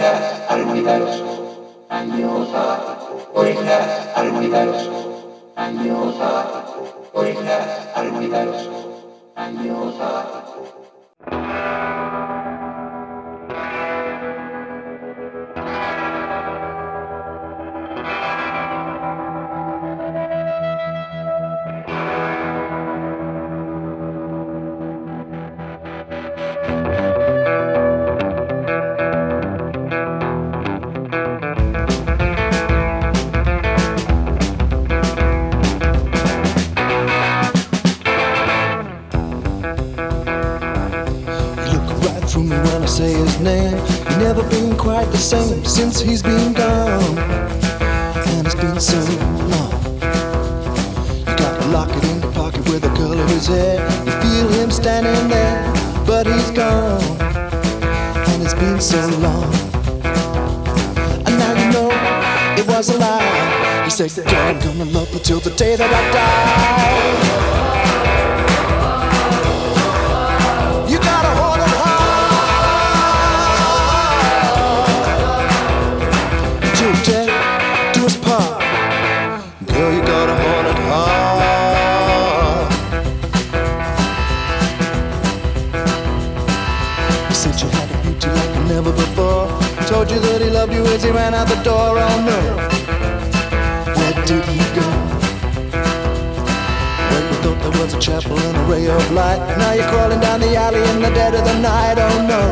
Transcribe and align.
estar 0.00 0.60
olvidados, 0.60 1.22
año 1.90 2.46
sabático, 2.50 3.30
por 3.34 3.46
estar 3.46 4.16
olvidados, 4.16 4.88
año. 5.56 5.90
Since 45.70 46.00
he's 46.00 46.22
been 46.22 46.52
gone. 46.52 47.18
And 47.18 48.46
it's 48.46 48.54
been 48.54 48.80
so 48.80 48.98
long. 49.54 49.72
You 51.18 51.36
gotta 51.36 51.66
lock 51.68 51.90
it 51.90 52.04
in 52.04 52.20
the 52.20 52.30
pocket 52.34 52.64
with 52.68 52.82
the 52.82 52.88
color 52.90 53.22
of 53.22 53.30
his 53.30 53.46
hair. 53.46 53.78
You 54.04 54.12
feel 54.22 54.48
him 54.58 54.70
standing 54.70 55.28
there, 55.28 55.62
but 56.06 56.26
he's 56.26 56.50
gone. 56.50 57.02
And 58.30 58.42
it's 58.42 58.54
been 58.54 58.80
so 58.80 59.00
long. 59.18 59.52
And 61.26 61.34
now 61.38 61.52
you 61.60 61.72
know 61.72 61.90
it 62.60 62.66
was 62.66 62.90
a 62.90 62.98
lie. 62.98 63.84
He 63.84 63.90
said, 63.90 64.26
Girl, 64.26 64.34
I'm 64.34 64.58
gonna 64.58 64.90
love 64.90 65.12
you 65.12 65.20
till 65.20 65.40
the 65.40 65.50
day 65.50 65.76
that 65.76 65.90
I 65.90 66.02
die. 66.12 67.59
As 91.00 91.04
he 91.04 91.10
ran 91.10 91.34
out 91.34 91.48
the 91.48 91.60
door. 91.62 91.96
Oh 91.96 92.16
no, 92.30 92.40
where 93.96 94.14
did 94.26 94.44
he 94.44 94.60
go? 94.78 94.86
Well, 97.08 97.24
you 97.28 97.36
thought 97.42 97.58
there 97.62 97.76
was 97.80 97.94
a 97.94 97.98
chapel 97.98 98.38
and 98.38 98.56
a 98.56 98.64
ray 98.70 98.86
of 98.86 99.10
light. 99.12 99.40
Now 99.56 99.72
you're 99.72 99.88
crawling 99.88 100.20
down 100.20 100.40
the 100.40 100.54
alley 100.56 100.82
in 100.90 101.00
the 101.00 101.10
dead 101.10 101.34
of 101.34 101.44
the 101.44 101.58
night. 101.58 101.96
Oh 101.98 102.16
no, 102.32 102.42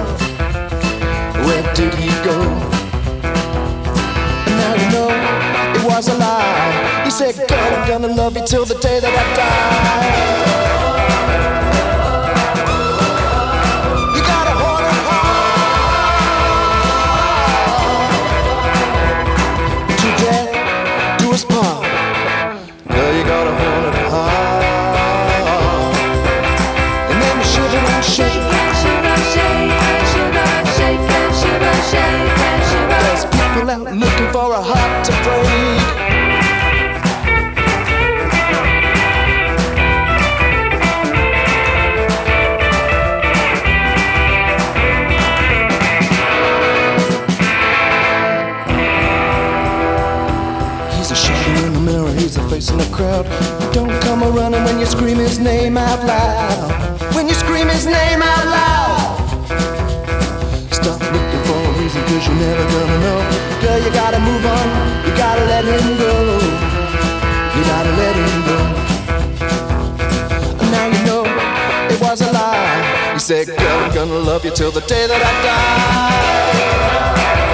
where 1.46 1.64
did 1.74 1.92
he 1.94 2.10
go? 2.24 2.36
And 4.46 4.54
now 4.62 4.74
you 4.80 4.88
know 4.96 5.10
it 5.76 5.84
was 5.84 6.08
a 6.08 6.16
lie. 6.16 7.04
He 7.04 7.10
said, 7.10 7.34
Girl, 7.48 7.74
I'm 7.76 7.88
gonna 7.88 8.14
love 8.14 8.36
you 8.36 8.46
till 8.46 8.64
the 8.64 8.78
day 8.78 9.00
that 9.00 9.12
I 9.12 9.26
die. 9.36 10.77
In 52.37 52.77
the 52.77 52.84
crowd. 52.93 53.25
Don't 53.72 53.89
come 54.03 54.22
a 54.22 54.28
running 54.31 54.62
when 54.65 54.78
you 54.78 54.84
scream 54.84 55.16
his 55.16 55.39
name 55.39 55.78
out 55.78 56.05
loud. 56.05 56.71
When 57.15 57.27
you 57.27 57.33
scream 57.33 57.69
his 57.69 57.87
name 57.87 58.21
out 58.21 58.44
loud. 58.44 59.49
Stop 60.71 61.00
looking 61.00 61.43
for 61.49 61.56
a 61.56 61.72
reason, 61.81 62.03
cause 62.03 62.27
you're 62.27 62.37
never 62.37 62.65
gonna 62.75 62.99
know. 63.00 63.25
Girl, 63.62 63.78
you 63.81 63.91
gotta 63.93 64.19
move 64.19 64.44
on, 64.44 64.69
you 65.06 65.12
gotta 65.16 65.43
let 65.47 65.65
him 65.65 65.97
go. 65.97 66.39
You 67.56 67.65
gotta 67.65 67.93
let 67.97 68.15
him 68.21 68.43
go. 68.50 68.59
And 70.60 70.71
now 70.71 70.87
you 70.87 71.00
know 71.09 71.25
it 71.89 71.99
was 72.00 72.21
a 72.21 72.31
lie. 72.33 73.15
He 73.15 73.21
said, 73.21 73.47
Girl, 73.47 73.56
I'm 73.59 73.91
gonna 73.95 74.19
love 74.19 74.45
you 74.45 74.50
till 74.50 74.71
the 74.71 74.83
day 74.83 75.06
that 75.06 75.22
I 75.22 75.33
die. 75.47 77.47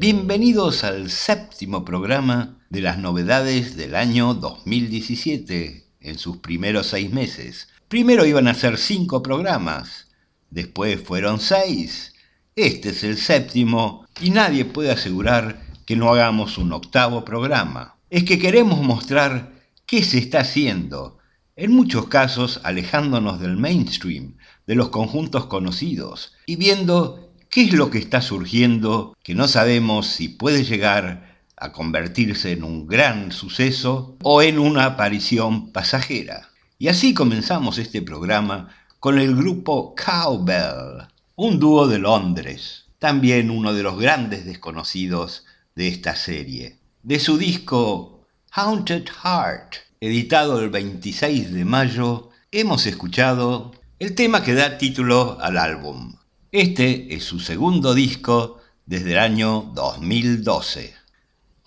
Bienvenidos 0.00 0.84
al 0.84 1.10
séptimo 1.10 1.84
programa 1.84 2.56
de 2.70 2.80
las 2.80 2.96
novedades 2.96 3.76
del 3.76 3.94
año 3.94 4.32
2017 4.32 5.84
en 6.00 6.18
sus 6.18 6.38
primeros 6.38 6.86
seis 6.86 7.12
meses. 7.12 7.68
Primero 7.88 8.24
iban 8.24 8.48
a 8.48 8.54
ser 8.54 8.78
cinco 8.78 9.22
programas, 9.22 10.06
después 10.48 11.02
fueron 11.02 11.40
seis, 11.40 12.14
este 12.56 12.88
es 12.88 13.04
el 13.04 13.18
séptimo 13.18 14.06
y 14.20 14.30
nadie 14.30 14.64
puede 14.64 14.92
asegurar 14.92 15.67
que 15.88 15.96
no 15.96 16.12
hagamos 16.12 16.58
un 16.58 16.74
octavo 16.74 17.24
programa. 17.24 17.96
Es 18.10 18.24
que 18.24 18.38
queremos 18.38 18.82
mostrar 18.82 19.54
qué 19.86 20.02
se 20.02 20.18
está 20.18 20.40
haciendo, 20.40 21.16
en 21.56 21.72
muchos 21.72 22.08
casos 22.08 22.60
alejándonos 22.62 23.40
del 23.40 23.56
mainstream, 23.56 24.36
de 24.66 24.74
los 24.74 24.90
conjuntos 24.90 25.46
conocidos, 25.46 26.34
y 26.44 26.56
viendo 26.56 27.32
¿Qué 27.48 27.62
es 27.62 27.72
lo 27.72 27.90
que 27.90 27.96
está 27.96 28.20
surgiendo 28.20 29.16
que 29.22 29.34
no 29.34 29.48
sabemos 29.48 30.08
si 30.08 30.28
puede 30.28 30.64
llegar 30.64 31.38
a 31.56 31.72
convertirse 31.72 32.52
en 32.52 32.64
un 32.64 32.86
gran 32.86 33.32
suceso 33.32 34.18
o 34.22 34.42
en 34.42 34.58
una 34.58 34.84
aparición 34.84 35.72
pasajera? 35.72 36.50
Y 36.78 36.88
así 36.88 37.14
comenzamos 37.14 37.78
este 37.78 38.02
programa 38.02 38.68
con 39.00 39.18
el 39.18 39.34
grupo 39.34 39.94
Cowbell, 39.94 41.08
un 41.34 41.58
dúo 41.58 41.88
de 41.88 41.98
Londres, 41.98 42.84
también 42.98 43.50
uno 43.50 43.72
de 43.72 43.82
los 43.82 43.98
grandes 43.98 44.44
desconocidos 44.44 45.46
de 45.78 45.86
esta 45.86 46.16
serie. 46.16 46.76
De 47.04 47.20
su 47.20 47.38
disco 47.38 48.26
Haunted 48.50 49.04
Heart, 49.22 49.76
editado 50.00 50.58
el 50.58 50.70
26 50.70 51.52
de 51.52 51.64
mayo, 51.64 52.30
hemos 52.50 52.84
escuchado 52.86 53.70
el 54.00 54.16
tema 54.16 54.42
que 54.42 54.54
da 54.54 54.76
título 54.76 55.38
al 55.40 55.56
álbum, 55.56 56.16
este 56.50 57.14
es 57.14 57.22
su 57.22 57.38
segundo 57.38 57.94
disco 57.94 58.58
desde 58.86 59.12
el 59.12 59.18
año 59.18 59.70
2012. 59.74 60.94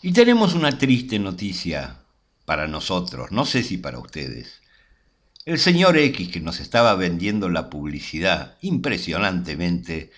Y 0.01 0.11
tenemos 0.11 0.55
una 0.55 0.77
triste 0.77 1.17
noticia 1.17 1.99
para 2.43 2.67
nosotros, 2.67 3.31
no 3.31 3.45
sé 3.45 3.63
si 3.63 3.77
para 3.77 3.99
ustedes. 3.99 4.61
El 5.45 5.57
señor 5.57 5.97
X 5.97 6.27
que 6.27 6.41
nos 6.41 6.59
estaba 6.59 6.95
vendiendo 6.95 7.47
la 7.47 7.69
publicidad 7.69 8.57
impresionantemente 8.59 10.11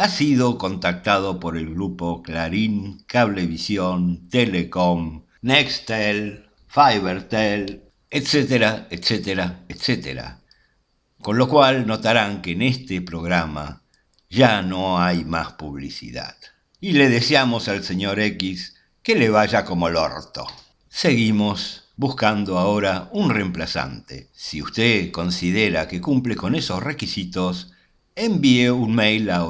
ha 0.00 0.08
sido 0.08 0.56
contactado 0.56 1.38
por 1.38 1.58
el 1.58 1.74
grupo 1.74 2.22
Clarín, 2.22 3.04
Cablevisión, 3.06 4.30
Telecom, 4.30 5.26
Nextel, 5.42 6.48
Fibertel 6.68 7.82
etcétera, 8.08 8.88
etcétera, 8.90 9.66
etcétera. 9.68 10.40
Con 11.20 11.36
lo 11.36 11.50
cual 11.50 11.86
notarán 11.86 12.40
que 12.40 12.52
en 12.52 12.62
este 12.62 13.02
programa 13.02 13.82
ya 14.30 14.62
no 14.62 15.02
hay 15.02 15.26
más 15.26 15.52
publicidad. 15.52 16.34
Y 16.80 16.92
le 16.92 17.10
deseamos 17.10 17.68
al 17.68 17.84
señor 17.84 18.20
X 18.20 18.76
que 19.02 19.16
le 19.16 19.28
vaya 19.28 19.66
como 19.66 19.88
el 19.88 19.96
orto. 19.96 20.46
Seguimos 20.88 21.90
buscando 21.96 22.58
ahora 22.58 23.10
un 23.12 23.28
reemplazante. 23.28 24.30
Si 24.32 24.62
usted 24.62 25.10
considera 25.10 25.86
que 25.88 26.00
cumple 26.00 26.36
con 26.36 26.54
esos 26.54 26.82
requisitos, 26.82 27.74
envíe 28.16 28.70
un 28.70 28.94
mail 28.94 29.30
a 29.30 29.44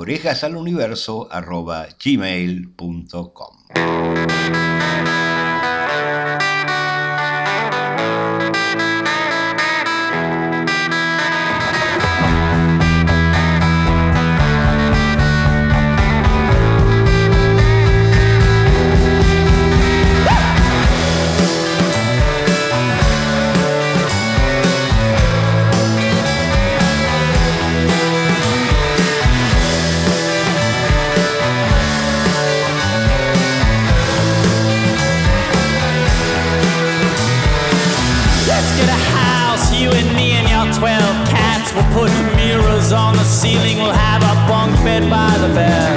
ceiling 43.30 43.78
will 43.78 43.94
have 43.94 44.22
a 44.26 44.34
bunk 44.50 44.74
bed 44.82 45.08
by 45.08 45.30
the 45.38 45.54
bed. 45.54 45.94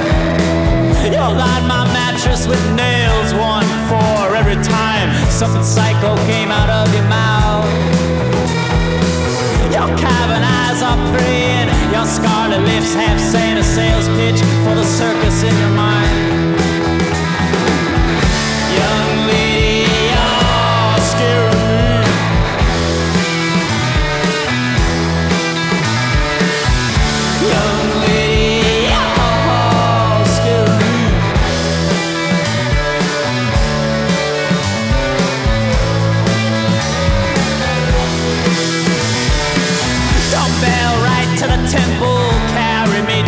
You'll 1.10 1.34
line 1.34 1.66
my 1.66 1.84
mattress 1.90 2.46
with 2.46 2.62
nails, 2.76 3.34
one, 3.34 3.66
four, 3.90 4.36
every 4.36 4.54
time 4.62 5.10
something 5.30 5.64
psycho 5.64 6.14
came 6.30 6.50
out 6.50 6.70
of 6.70 6.94
your 6.94 7.02
mouth. 7.10 7.66
Your 9.74 9.90
cavern 9.98 10.44
eyes 10.46 10.80
are 10.80 11.00
praying, 11.12 11.66
your 11.92 12.06
scarlet 12.06 12.62
lips 12.62 12.94
have 12.94 13.20
saying 13.20 13.58
a 13.58 13.64
sales 13.64 14.06
pitch 14.14 14.40
for 14.62 14.74
the 14.78 14.84
circus 14.84 15.42
in 15.42 15.54
your 15.58 15.74
mind. 15.74 16.03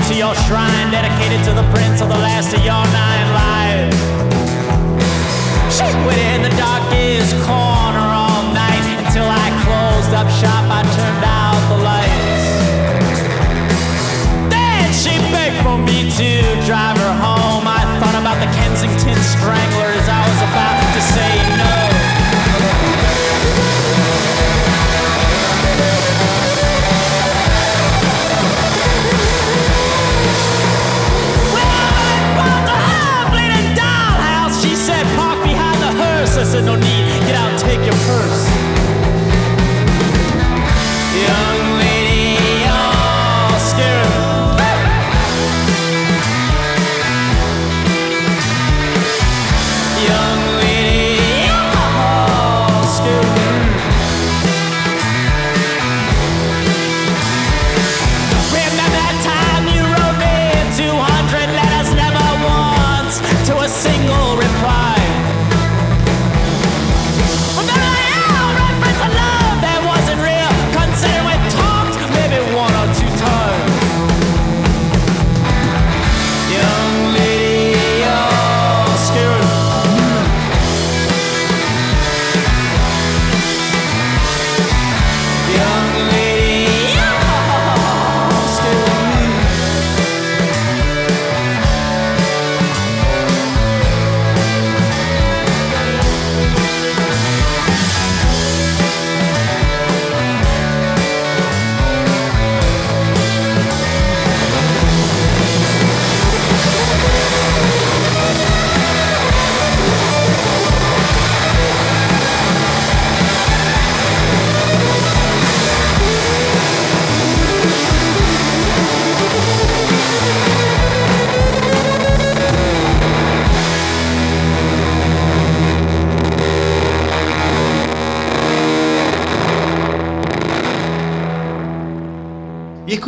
to 0.06 0.14
your 0.14 0.34
shrine 0.46 0.90
dedicated 0.92 1.42
to 1.42 1.52
the 1.52 1.66
prince 1.74 2.00
of 2.00 2.08
the 2.08 2.14
last 2.14 2.54
of 2.54 2.62
your 2.62 2.84
nine 2.94 3.28
lives. 3.34 3.96
She 5.74 5.82
went 6.06 6.22
in 6.30 6.42
the 6.46 6.54
darkest 6.54 7.34
corner 7.42 8.06
all 8.14 8.46
night 8.54 8.86
until 9.02 9.26
I 9.26 9.50
closed 9.66 10.14
up 10.14 10.30
shop. 10.38 10.62
I 10.70 10.86
turned 10.94 11.24
out 11.26 11.58
the 11.74 11.78
lights. 11.82 12.46
Then 14.46 14.86
she 14.94 15.18
begged 15.34 15.58
for 15.66 15.76
me 15.76 16.06
to 16.06 16.30
drive 16.62 16.96
her 17.02 17.14
home. 17.18 17.66
I 17.66 17.82
thought 17.98 18.14
about 18.14 18.38
the 18.38 18.50
Kensington 18.54 19.18
Strangler. 19.34 19.85
orejasaluniverso.gmail.com. 36.46 38.35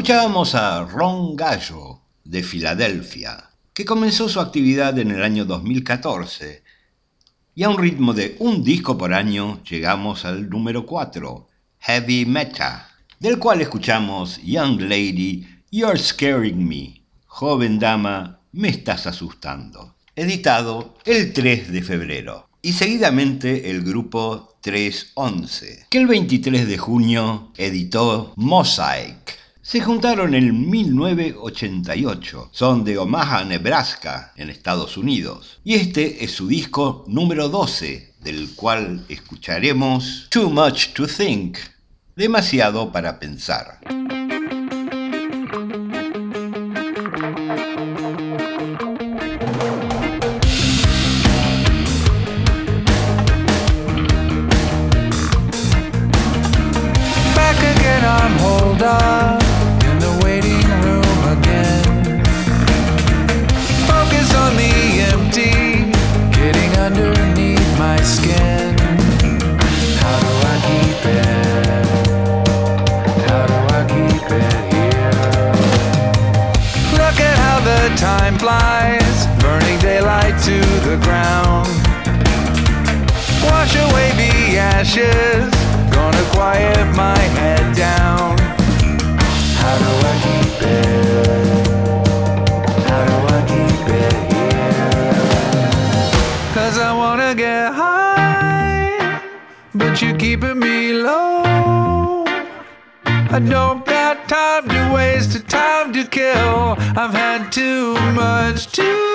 Escuchábamos 0.08 0.54
a 0.54 0.84
Ron 0.84 1.36
Gallo, 1.36 2.00
de 2.24 2.42
Filadelfia, 2.42 3.50
que 3.74 3.84
comenzó 3.84 4.26
su 4.30 4.40
actividad 4.40 4.98
en 4.98 5.10
el 5.10 5.22
año 5.22 5.44
2014, 5.44 6.62
y 7.54 7.62
a 7.62 7.68
un 7.68 7.76
ritmo 7.76 8.14
de 8.14 8.34
un 8.38 8.64
disco 8.64 8.96
por 8.96 9.12
año 9.12 9.62
llegamos 9.64 10.24
al 10.24 10.48
número 10.48 10.86
4, 10.86 11.46
Heavy 11.80 12.24
Metal, 12.24 12.86
del 13.20 13.38
cual 13.38 13.60
escuchamos 13.60 14.40
Young 14.42 14.80
Lady, 14.80 15.46
You're 15.70 15.98
Scaring 15.98 16.66
Me, 16.66 17.02
Joven 17.26 17.78
Dama, 17.78 18.40
Me 18.52 18.70
Estás 18.70 19.06
Asustando, 19.06 19.94
editado 20.16 20.96
el 21.04 21.34
3 21.34 21.70
de 21.70 21.82
febrero. 21.82 22.48
Y 22.62 22.72
seguidamente 22.72 23.68
el 23.70 23.82
grupo 23.82 24.56
311, 24.62 25.84
que 25.90 25.98
el 25.98 26.06
23 26.06 26.66
de 26.66 26.78
junio 26.78 27.52
editó 27.58 28.32
Mosaic, 28.36 29.47
se 29.68 29.80
juntaron 29.82 30.34
en 30.34 30.70
1988. 30.70 32.48
Son 32.52 32.84
de 32.84 32.96
Omaha, 32.96 33.44
Nebraska, 33.44 34.32
en 34.34 34.48
Estados 34.48 34.96
Unidos. 34.96 35.60
Y 35.62 35.74
este 35.74 36.24
es 36.24 36.30
su 36.30 36.48
disco 36.48 37.04
número 37.06 37.50
12, 37.50 38.14
del 38.20 38.54
cual 38.54 39.04
escucharemos 39.10 40.26
Too 40.30 40.48
Much 40.48 40.94
to 40.94 41.06
Think, 41.06 41.58
demasiado 42.16 42.90
para 42.90 43.20
pensar. 43.20 43.80
wash 83.50 83.74
away 83.76 84.08
the 84.22 84.58
ashes. 84.58 85.50
Gonna 85.94 86.24
quiet 86.36 86.86
my 86.96 87.18
head 87.38 87.64
down. 87.76 88.38
How 89.60 89.76
do 89.84 89.90
I 90.10 90.14
keep 90.24 90.54
it? 90.62 91.66
How 92.90 93.02
do 93.10 93.16
I 93.36 93.40
keep 93.52 93.86
it 94.04 94.14
here? 94.32 94.48
I 96.80 96.92
wanna 96.94 97.34
get 97.34 97.72
high, 97.72 99.22
but 99.74 100.00
you're 100.00 100.16
keeping 100.16 100.58
me 100.58 100.92
low. 100.92 102.24
I 103.30 103.40
don't 103.40 103.84
got 103.84 104.28
time 104.28 104.68
to 104.68 104.92
waste, 104.94 105.32
the 105.32 105.40
time 105.40 105.92
to 105.92 106.04
kill. 106.04 106.76
I've 106.96 107.12
had 107.12 107.50
too 107.52 107.94
much 108.12 108.72
to. 108.72 109.07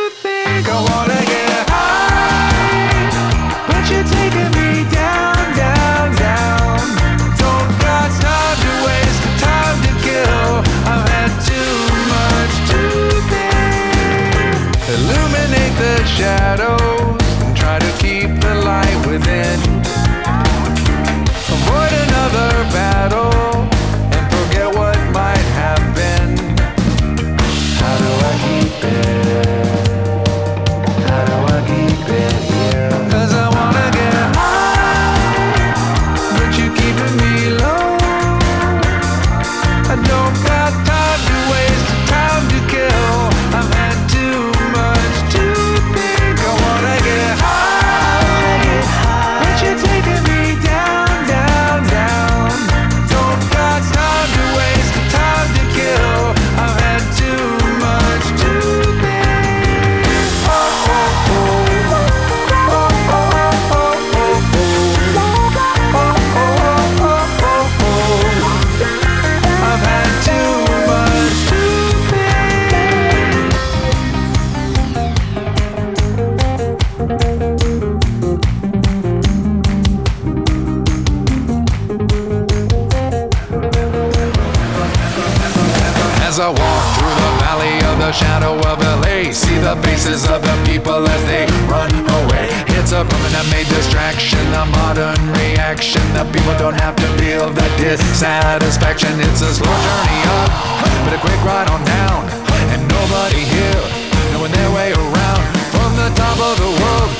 shadows 16.05 17.21
and 17.43 17.55
try 17.55 17.79
to 17.79 17.91
keep 17.99 18.29
the 18.41 18.55
light 18.63 19.07
within. 19.07 19.59
Avoid 21.55 21.91
another 22.05 22.51
battle. 22.71 23.32
And 99.13 99.21
it's 99.21 99.43
a 99.43 99.53
slow 99.53 99.69
journey 99.69 100.21
up, 100.41 100.49
but 101.05 101.13
a 101.13 101.19
quick 101.21 101.37
ride 101.45 101.69
on 101.69 101.85
down. 101.85 102.25
And 102.73 102.81
nobody 102.89 103.45
here 103.45 103.83
knowing 104.33 104.51
their 104.51 104.71
way 104.73 104.89
around. 104.91 105.43
From 105.69 105.93
the 106.01 106.09
top 106.17 106.33
of 106.41 106.57
the 106.57 106.71
world, 106.81 107.11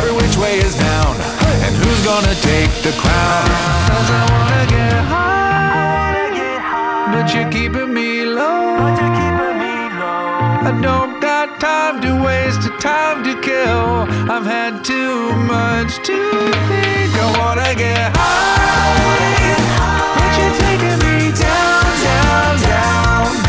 every 0.00 0.16
which 0.16 0.34
way 0.38 0.60
is 0.64 0.74
down. 0.78 1.14
And 1.60 1.76
who's 1.76 2.00
gonna 2.08 2.34
take 2.40 2.72
the 2.80 2.96
crown? 2.96 3.44
Cause 3.84 4.08
I 4.08 4.22
wanna 4.32 4.64
get 4.66 4.96
high, 5.12 6.32
but 7.12 7.34
you're 7.34 7.50
keeping 7.50 7.92
me 7.92 8.24
low. 8.24 8.80
I 10.64 10.72
don't 10.80 11.20
got 11.20 11.60
time 11.60 12.00
to 12.00 12.24
waste, 12.24 12.64
time 12.80 13.24
to 13.24 13.38
kill. 13.42 14.08
I've 14.32 14.46
had 14.46 14.86
too 14.86 15.36
much 15.44 16.00
to 16.08 16.18
think. 16.68 17.12
I 17.12 17.28
wanna 17.38 17.74
get 17.74 18.16
high, 18.16 19.52
but 20.16 20.30
you're 20.38 20.56
taking 20.64 21.01
down, 21.30 22.02
down, 22.02 22.60
down. 22.62 23.41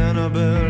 Annabelle. 0.00 0.69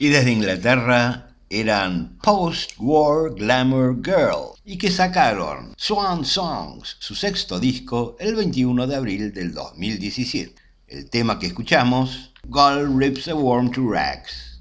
Y 0.00 0.08
desde 0.08 0.32
Inglaterra 0.32 1.28
eran 1.50 2.18
Post-War 2.22 3.34
Glamour 3.34 3.96
Girl 4.04 4.54
y 4.64 4.78
que 4.78 4.90
sacaron 4.90 5.74
Swan 5.76 6.24
Songs, 6.24 6.96
su 6.98 7.14
sexto 7.14 7.58
disco, 7.58 8.16
el 8.20 8.34
21 8.34 8.86
de 8.86 8.96
abril 8.96 9.32
del 9.32 9.52
2017. 9.52 10.54
El 10.86 11.10
tema 11.10 11.38
que 11.38 11.46
escuchamos, 11.46 12.27
Gold 12.46 12.96
Rips 12.96 13.28
a 13.28 13.34
Worm 13.34 13.70
to 13.72 13.82
Rags. 13.82 14.60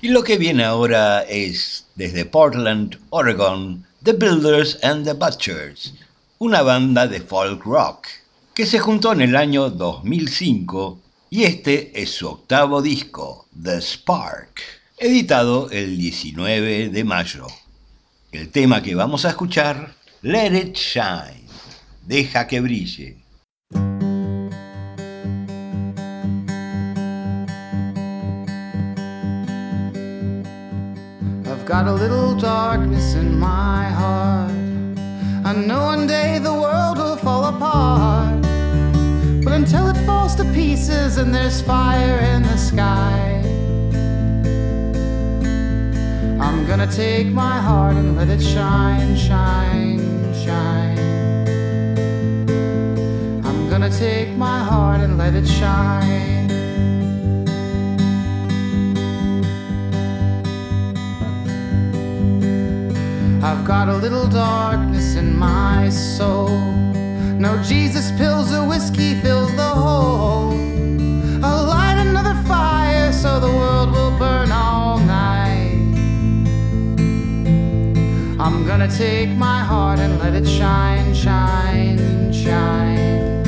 Y 0.00 0.08
lo 0.08 0.22
que 0.22 0.38
viene 0.38 0.64
ahora 0.64 1.22
es, 1.22 1.84
desde 1.94 2.24
Portland, 2.24 2.98
Oregon, 3.10 3.84
The 4.02 4.12
Builders 4.12 4.78
and 4.82 5.04
the 5.04 5.12
Butchers, 5.12 5.92
una 6.38 6.62
banda 6.62 7.06
de 7.06 7.20
folk 7.20 7.64
rock 7.64 8.06
que 8.54 8.66
se 8.66 8.78
juntó 8.78 9.12
en 9.12 9.20
el 9.20 9.36
año 9.36 9.70
2005 9.70 11.00
y 11.30 11.44
este 11.44 12.00
es 12.00 12.10
su 12.10 12.28
octavo 12.28 12.80
disco, 12.80 13.46
The 13.62 13.80
Spark, 13.80 14.60
editado 14.96 15.70
el 15.70 15.96
19 15.96 16.88
de 16.88 17.04
mayo. 17.04 17.46
El 18.32 18.50
tema 18.50 18.82
que 18.82 18.94
vamos 18.94 19.24
a 19.24 19.30
escuchar, 19.30 19.94
Let 20.22 20.56
It 20.56 20.76
Shine, 20.76 21.46
deja 22.06 22.46
que 22.46 22.60
brille. 22.60 23.27
Got 31.68 31.86
a 31.86 31.92
little 31.92 32.34
darkness 32.34 33.12
in 33.12 33.38
my 33.38 33.84
heart. 33.90 34.50
I 35.44 35.52
know 35.52 35.84
one 35.84 36.06
day 36.06 36.38
the 36.38 36.54
world 36.54 36.96
will 36.96 37.18
fall 37.18 37.44
apart. 37.44 38.40
But 39.44 39.52
until 39.52 39.86
it 39.88 39.98
falls 40.06 40.34
to 40.36 40.44
pieces 40.54 41.18
and 41.18 41.34
there's 41.34 41.60
fire 41.60 42.20
in 42.32 42.42
the 42.42 42.56
sky, 42.56 43.42
I'm 46.40 46.66
gonna 46.66 46.90
take 46.90 47.26
my 47.26 47.58
heart 47.60 47.96
and 47.96 48.16
let 48.16 48.30
it 48.30 48.40
shine, 48.40 49.14
shine, 49.14 50.00
shine. 50.42 50.98
I'm 53.44 53.68
gonna 53.68 53.90
take 53.90 54.30
my 54.38 54.60
heart 54.60 55.02
and 55.02 55.18
let 55.18 55.34
it 55.34 55.46
shine. 55.46 56.37
I've 63.48 63.64
got 63.64 63.88
a 63.88 63.96
little 63.96 64.28
darkness 64.28 65.14
in 65.14 65.34
my 65.34 65.88
soul. 65.88 66.50
No 67.44 67.62
Jesus 67.62 68.12
pills 68.18 68.52
or 68.52 68.68
whiskey 68.68 69.14
fills 69.22 69.50
the 69.56 69.70
hole. 69.84 70.52
I'll 71.42 71.64
light 71.64 71.96
another 71.96 72.34
fire 72.46 73.10
so 73.10 73.40
the 73.40 73.48
world 73.48 73.92
will 73.92 74.10
burn 74.18 74.52
all 74.52 74.98
night. 74.98 75.80
I'm 78.38 78.66
gonna 78.66 78.90
take 78.90 79.30
my 79.30 79.60
heart 79.60 79.98
and 79.98 80.18
let 80.18 80.34
it 80.34 80.46
shine, 80.46 81.14
shine, 81.14 82.30
shine. 82.30 83.46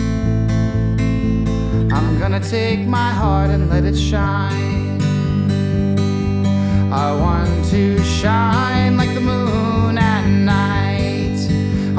I'm 1.93 2.19
gonna 2.19 2.41
take 2.41 2.87
my 2.87 3.11
heart 3.11 3.51
and 3.51 3.69
let 3.69 3.85
it 3.85 3.99
shine. 3.99 4.99
I 6.91 7.13
want 7.13 7.67
to 7.67 8.03
shine 8.03 8.97
like 8.97 9.13
the 9.13 9.21
moon. 9.21 9.60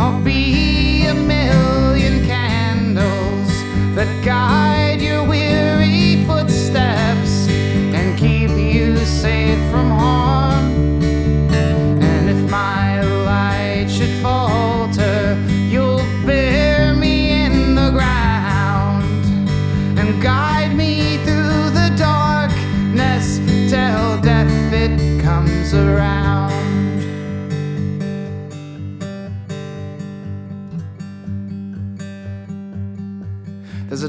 I'll 0.02 0.20
be 0.24 1.06
a 1.06 1.14
million 1.14 2.26
candles 2.26 3.50
that 3.94 4.10
guide 4.26 4.81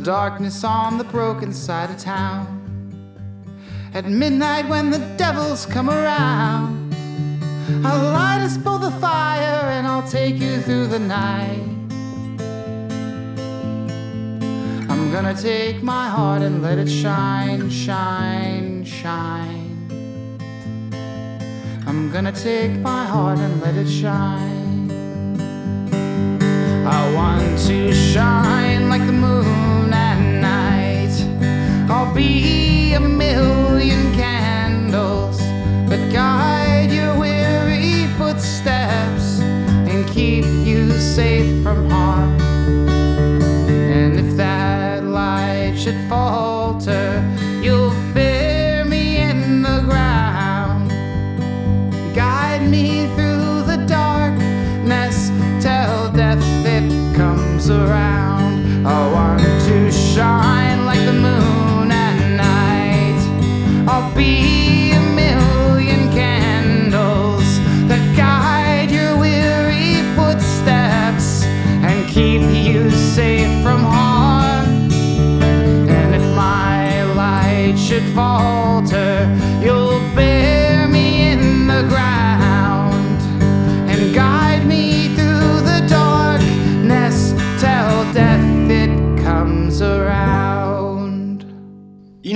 darkness 0.03 0.65
on 0.65 0.99
the 0.99 1.05
broken 1.05 1.53
side 1.53 1.89
of 1.89 1.99
town. 1.99 2.59
At 3.95 4.05
midnight, 4.07 4.69
when 4.69 4.91
the 4.91 4.99
devils 5.17 5.65
come 5.67 5.89
around, 5.89 6.95
I'll 7.85 8.13
light 8.13 8.41
us 8.41 8.57
both 8.57 8.83
a 8.83 8.91
fire 9.01 9.71
and 9.71 9.87
I'll 9.87 10.09
take 10.09 10.37
you 10.37 10.61
through 10.61 10.89
the 10.89 10.99
night. 10.99 11.69
I'm 14.91 15.13
gonna 15.13 15.35
take 15.35 15.83
my 15.83 16.09
heart 16.09 16.43
and 16.43 16.63
let 16.63 16.79
it 16.79 16.89
shine, 16.89 17.71
shine, 17.71 18.85
shine. 18.85 19.69
I'm 21.87 22.11
gonna 22.11 22.33
take 22.33 22.73
my 22.79 23.05
heart 23.05 23.39
and 23.39 23.61
let 23.61 23.77
it 23.77 23.89
shine. 23.89 24.91
I 26.87 27.15
want 27.15 27.59
to 27.69 27.93
shine 27.93 28.89
like 28.89 29.07
the 29.07 29.13
moon. 29.13 29.72
I'll 31.95 32.15
be 32.15 32.95
a 32.95 33.01
million 33.01 34.15
candles 34.15 35.37
that 35.91 36.11
guide 36.11 36.91
your 36.91 37.19
weary 37.19 38.07
footsteps 38.17 39.41
and 39.91 40.09
keep 40.09 40.47
you 40.67 40.91
safe 40.99 41.63
from 41.63 41.91
harm. 41.91 42.41
And 43.69 44.19
if 44.19 44.39
that 44.39 45.05
light 45.05 45.75
should 45.77 46.01
falter, 46.09 47.02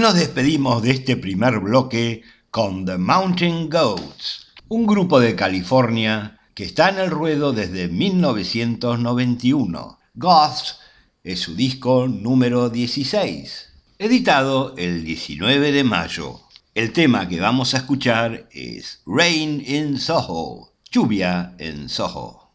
nos 0.06 0.14
despedimos 0.14 0.82
de 0.84 0.92
este 0.92 1.16
primer 1.16 1.58
bloque 1.58 2.22
con 2.52 2.84
The 2.84 2.96
Mountain 2.96 3.68
Goats, 3.68 4.46
un 4.68 4.86
grupo 4.86 5.18
de 5.18 5.34
California 5.34 6.38
que 6.54 6.62
está 6.62 6.90
en 6.90 6.98
el 6.98 7.10
ruedo 7.10 7.52
desde 7.52 7.88
1991. 7.88 9.98
Goths 10.14 10.78
es 11.24 11.40
su 11.40 11.56
disco 11.56 12.06
número 12.06 12.70
16, 12.70 13.72
editado 13.98 14.76
el 14.76 15.02
19 15.02 15.72
de 15.72 15.82
mayo. 15.82 16.40
El 16.72 16.92
tema 16.92 17.28
que 17.28 17.40
vamos 17.40 17.74
a 17.74 17.78
escuchar 17.78 18.48
es 18.52 19.02
Rain 19.06 19.60
in 19.66 19.98
Soho, 19.98 20.70
lluvia 20.88 21.56
en 21.58 21.88
Soho. 21.88 22.45